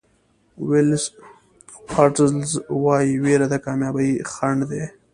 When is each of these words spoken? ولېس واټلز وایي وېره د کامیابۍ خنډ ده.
ولېس 0.67 1.05
واټلز 1.93 2.49
وایي 2.83 3.13
وېره 3.23 3.47
د 3.49 3.55
کامیابۍ 3.65 4.11
خنډ 4.31 4.59
ده. 4.69 4.83